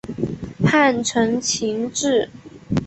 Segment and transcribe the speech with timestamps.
[0.65, 2.27] 汉承秦制。